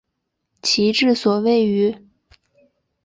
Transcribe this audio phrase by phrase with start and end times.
[0.63, 1.95] 其治所位于。